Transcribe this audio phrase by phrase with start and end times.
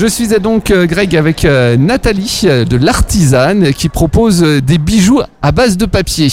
[0.00, 5.20] Je suis donc euh, Greg avec euh, Nathalie euh, de l'artisane qui propose des bijoux
[5.42, 6.30] à base de papier.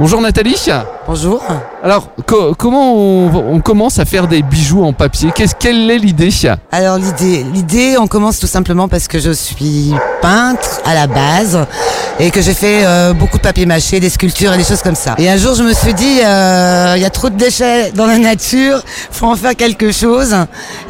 [0.00, 0.56] Bonjour Nathalie.
[1.06, 1.42] Bonjour.
[1.84, 5.30] Alors co- comment on, on commence à faire des bijoux en papier?
[5.34, 6.30] Qu'est-ce quelle est l'idée?
[6.72, 9.92] Alors l'idée, l'idée, on commence tout simplement parce que je suis
[10.22, 11.66] peintre à la base
[12.18, 14.94] et que j'ai fait euh, beaucoup de papier mâché, des sculptures et des choses comme
[14.94, 15.16] ça.
[15.18, 18.06] Et un jour, je me suis dit, euh, il y a trop de déchets dans
[18.06, 20.34] la nature, faut en faire quelque chose.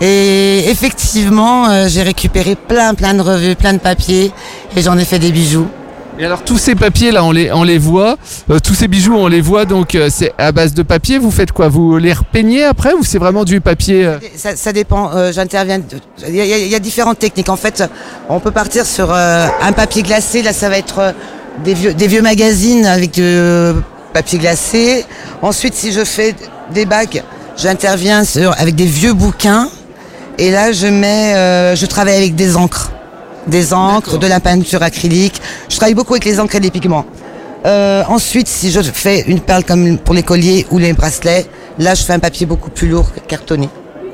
[0.00, 4.30] Et effectivement, euh, j'ai récupéré plein, plein de revues, plein de papiers
[4.76, 5.66] et j'en ai fait des bijoux.
[6.20, 8.18] Et alors tous ces papiers là on les, on les voit,
[8.50, 11.16] euh, tous ces bijoux on les voit donc euh, c'est à base de papier.
[11.16, 11.68] Vous faites quoi?
[11.68, 14.18] Vous les repeignez après ou c'est vraiment du papier euh?
[14.36, 15.10] Ça, dépend.
[15.32, 15.80] J'interviens.
[16.28, 17.48] Il y, a- différentes techniques.
[17.48, 17.82] En fait,
[18.28, 20.42] on peut partir sur un papier glacé.
[20.42, 21.14] Là, ça va être
[21.64, 23.38] des vieux, des vieux magazines avec du
[24.12, 25.06] papier glacé.
[25.40, 26.34] Ensuite, si je fais
[26.74, 27.22] des bagues,
[27.56, 28.24] j'interviens
[28.58, 29.70] avec des vieux bouquins.
[30.36, 32.90] Et là, je mets, je travaille avec des encres,
[33.46, 35.40] des encres, de la peinture acrylique.
[35.68, 37.06] Je travaille beaucoup avec les encres et les pigments.
[37.66, 41.46] Euh, ensuite, si je fais une perle comme pour les colliers ou les bracelets,
[41.78, 43.68] là, je fais un papier beaucoup plus lourd, cartonné.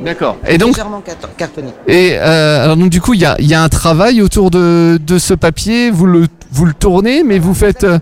[0.05, 0.37] D'accord.
[0.47, 1.69] Et donc Légèrement carton- cartonné.
[1.87, 4.51] Et euh, alors donc du coup, il y a, il y a un travail autour
[4.51, 5.91] de, de ce papier.
[5.91, 7.85] Vous le, vous le tournez, mais vous faites.
[7.85, 7.99] euh,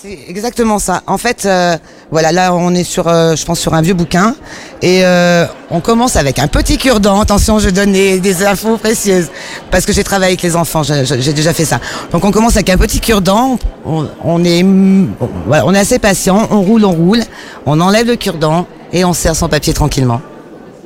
[0.00, 1.02] C'est exactement ça.
[1.08, 1.76] En fait, euh,
[2.12, 4.36] voilà, là, on est sur, euh, je pense, sur un vieux bouquin,
[4.80, 7.20] et euh, on commence avec un petit cure-dent.
[7.20, 9.28] Attention, je donne des, infos précieuses
[9.72, 10.84] parce que j'ai travaillé avec les enfants.
[10.84, 11.80] J'ai déjà fait ça.
[12.12, 13.58] Donc, on commence avec un petit cure-dent.
[13.84, 16.46] On, est, on est assez patient.
[16.52, 17.24] On roule, on roule.
[17.66, 20.20] On enlève le cure-dent et on serre son papier tranquillement.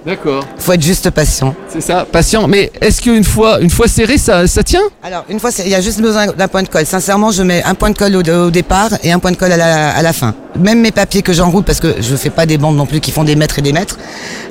[0.05, 0.45] D'accord.
[0.59, 1.55] Faut être juste patient.
[1.69, 2.49] C'est ça, patient.
[2.49, 4.81] Mais est-ce qu'une fois, une fois serré, ça, ça tient?
[5.03, 6.87] Alors, une fois, il y a juste besoin d'un point de colle.
[6.87, 9.53] Sincèrement, je mets un point de colle au, au départ et un point de colle
[9.53, 10.35] à la, à la fin.
[10.59, 13.13] Même mes papiers que j'enroule, parce que je fais pas des bandes non plus qui
[13.13, 13.97] font des mètres et des mètres,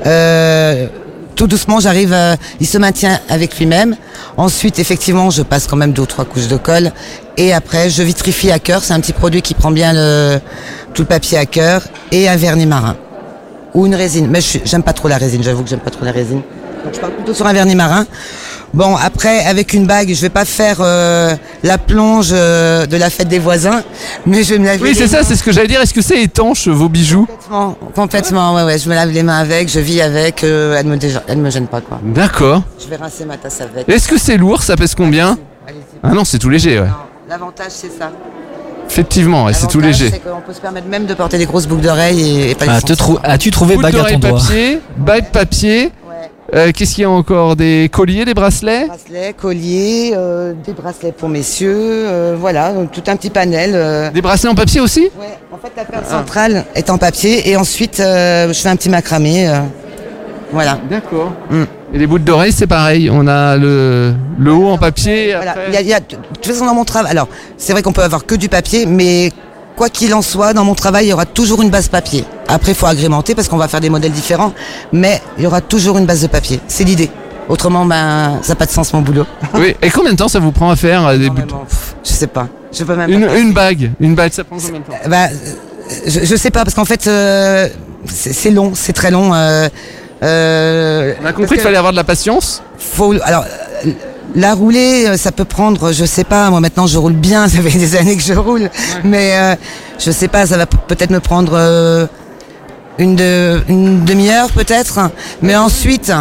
[0.06, 0.88] euh,
[1.36, 3.98] tout doucement, j'arrive, à- il se maintient avec lui-même.
[4.38, 6.92] Ensuite, effectivement, je passe quand même deux ou trois couches de colle.
[7.36, 8.84] Et après, je vitrifie à cœur.
[8.84, 10.40] C'est un petit produit qui prend bien le,
[10.94, 11.82] tout le papier à cœur.
[12.12, 12.96] Et un vernis marin.
[13.74, 14.28] Ou une résine.
[14.30, 16.42] Mais j'aime pas trop la résine, j'avoue que j'aime pas trop la résine.
[16.84, 18.06] Donc je pars plutôt sur un vernis marin.
[18.74, 23.10] Bon, après, avec une bague, je vais pas faire euh, la plonge euh, de la
[23.10, 23.84] fête des voisins,
[24.26, 25.82] mais je vais me laver Oui, c'est ça, c'est ce que j'allais dire.
[25.82, 27.26] Est-ce que c'est étanche vos bijoux?
[27.26, 28.78] Complètement, complètement, ouais, ouais.
[28.80, 31.50] Je me lave les mains avec, je vis avec, euh, elle me déja- elle me
[31.50, 32.00] gêne pas, quoi.
[32.02, 32.64] D'accord.
[32.82, 33.88] Je vais rincer ma tasse avec.
[33.90, 35.38] Est-ce que c'est lourd Ça pèse combien?
[36.02, 36.80] Ah non, c'est tout léger.
[36.80, 36.88] Ouais.
[37.30, 38.10] L'avantage, c'est ça.
[38.92, 40.10] Effectivement, ouais, c'est tout léger.
[40.12, 42.66] C'est qu'on peut se permettre même de porter des grosses boucles d'oreilles et, et pas
[42.68, 42.98] Ah, sentir.
[42.98, 45.84] trou- As-tu trouvé bague à ton doigt papier, bague papier.
[46.10, 46.30] Ouais.
[46.54, 47.56] Euh, Qu'est-ce qu'il y a encore?
[47.56, 48.88] Des colliers, des bracelets?
[48.88, 53.72] Bracelets, colliers, euh, des bracelets pour messieurs, euh, voilà, donc tout un petit panel.
[53.76, 54.12] euh.
[54.12, 55.04] Des bracelets en papier aussi?
[55.18, 58.76] Ouais, en fait, la perle centrale est en papier et ensuite, euh, je fais un
[58.76, 59.48] petit macramé.
[60.52, 60.80] Euh, voilà.
[60.90, 61.32] D'accord.
[61.50, 61.64] Mm.
[61.94, 63.10] Et les boucles d'oreilles, c'est pareil.
[63.12, 65.34] On a le, le haut en papier.
[65.36, 65.52] Voilà.
[65.52, 66.06] après- Il y a- il y a- de
[66.42, 69.32] toute façon, dans mon travail, alors, c'est vrai qu'on peut avoir que du papier, mais
[69.76, 72.24] quoi qu'il en soit, dans mon travail, il y aura toujours une base papier.
[72.48, 74.54] Après, il faut agrémenter parce qu'on va faire des modèles différents,
[74.94, 76.60] mais il y aura toujours une base de papier.
[76.68, 77.10] C'est l'idée.
[77.50, 79.26] Autrement, ben, ça n'a pas de sens mon boulot.
[79.56, 79.76] Oui.
[79.82, 82.48] Et combien de temps ça vous prend à faire euh, des pff, je sais pas.
[82.72, 83.38] Je peux même une, pas.
[83.38, 83.92] une bague.
[84.00, 86.86] Une bague, ça prend combien de temps Bah, euh, je, je sais pas parce qu'en
[86.86, 87.68] fait, euh,
[88.08, 89.34] c'est c'est long, c'est très long.
[89.34, 89.68] euh,
[90.24, 92.62] euh, On a compris qu'il fallait avoir de la patience.
[92.78, 93.46] faut, alors,
[94.36, 96.50] la rouler, euh, ça peut prendre, je sais pas.
[96.50, 97.48] Moi maintenant, je roule bien.
[97.50, 98.70] Ça fait des années que je roule,
[99.04, 99.56] mais euh,
[100.00, 100.46] je sais pas.
[100.46, 102.06] Ça va peut-être me prendre euh,
[102.98, 105.00] une, de, une demi-heure peut-être.
[105.42, 106.12] Mais ensuite,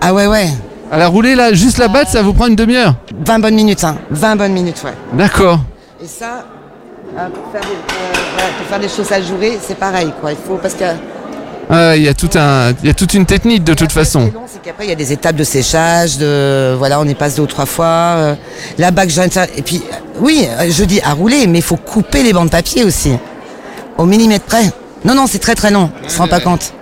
[0.00, 0.48] ah ouais ouais,
[0.90, 2.94] À la rouler, là, juste la batte, ça vous prend une demi-heure?
[3.24, 4.92] 20 bonnes minutes, hein, 20 bonnes minutes, ouais.
[5.14, 5.60] D'accord.
[6.02, 6.44] Et ça,
[7.18, 10.32] euh, pour, faire des, euh, pour faire des choses ajourées, c'est pareil, quoi.
[10.32, 10.84] Il faut parce que
[11.70, 14.30] Il y a tout un, il y a toute une technique de toute façon.
[14.46, 17.42] c'est qu'après il y a des étapes de séchage, de voilà, on y passe deux
[17.42, 17.86] ou trois fois.
[17.86, 18.34] euh,
[18.78, 19.10] la bague
[19.56, 22.46] et puis euh, oui, euh, je dis à rouler, mais il faut couper les bandes
[22.46, 23.12] de papier aussi,
[23.98, 24.70] au millimètre près.
[25.04, 25.90] Non non, c'est très très long.
[26.04, 26.72] On se rend pas compte.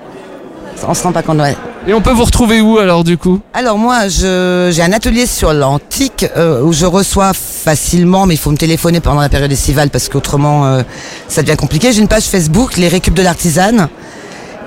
[0.87, 1.57] On se rend pas compte, ouais.
[1.87, 3.41] Et on peut vous retrouver où alors du coup?
[3.53, 8.39] Alors moi, je, j'ai un atelier sur l'antique euh, où je reçois facilement, mais il
[8.39, 10.83] faut me téléphoner pendant la période estivale parce qu'autrement euh,
[11.29, 11.93] ça devient compliqué.
[11.93, 13.89] J'ai une page Facebook, les récup de l'artisane,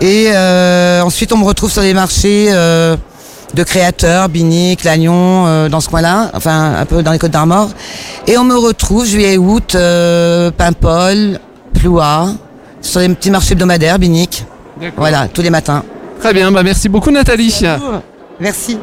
[0.02, 2.96] et euh, ensuite on me retrouve sur les marchés euh,
[3.54, 7.70] de créateurs, Binic, Lannion, euh, dans ce coin-là, enfin un peu dans les Côtes d'Armor,
[8.28, 11.40] et on me retrouve juillet, août, euh, Paimpol,
[11.74, 12.30] Ploua,
[12.82, 14.46] sur les petits marchés hebdomadaires, Binic,
[14.96, 15.84] voilà, tous les matins.
[16.20, 17.62] Très bien, bah merci beaucoup Nathalie.
[18.40, 18.78] Merci.